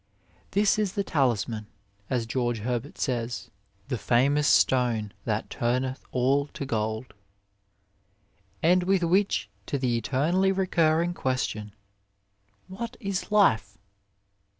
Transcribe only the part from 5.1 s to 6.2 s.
That turneth